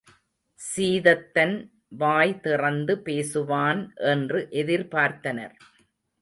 [0.59, 1.53] சீதத்தன்
[1.97, 5.55] வாய் திறந்து பேசுவான் என்று எதிர்பார்த்தனர்.